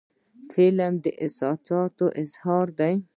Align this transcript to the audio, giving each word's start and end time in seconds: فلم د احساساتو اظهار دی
فلم 0.53 0.93
د 1.03 1.05
احساساتو 1.23 2.05
اظهار 2.23 2.67
دی 2.79 2.93